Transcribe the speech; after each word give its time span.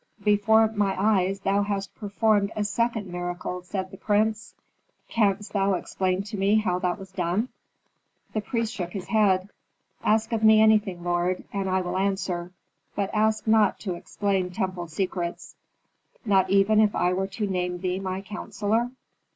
"Before 0.23 0.67
my 0.71 0.95
eyes 0.99 1.41
thou 1.41 1.61
hast 1.61 1.93
performed 1.93 2.51
a 2.55 2.63
second 2.63 3.05
miracle," 3.05 3.61
said 3.61 3.91
the 3.91 3.97
prince. 3.97 4.55
"Canst 5.07 5.53
thou 5.53 5.75
explain 5.75 6.23
to 6.23 6.37
me 6.37 6.55
how 6.55 6.79
that 6.79 6.97
was 6.97 7.11
done?" 7.11 7.49
The 8.33 8.41
priest 8.41 8.73
shook 8.73 8.93
his 8.93 9.09
head. 9.09 9.49
"Ask 10.03 10.31
of 10.31 10.43
me 10.43 10.59
anything, 10.59 11.03
lord, 11.03 11.43
and 11.53 11.69
I 11.69 11.81
will 11.81 11.97
answer. 11.99 12.51
But 12.95 13.13
ask 13.13 13.45
not 13.45 13.79
to 13.81 13.93
explain 13.93 14.49
temple 14.49 14.87
secrets." 14.87 15.53
"Not 16.25 16.49
even 16.49 16.79
if 16.81 16.95
I 16.95 17.13
were 17.13 17.27
to 17.37 17.45
name 17.45 17.77
thee 17.81 17.99
my 17.99 18.21
counsellor?" 18.21 18.89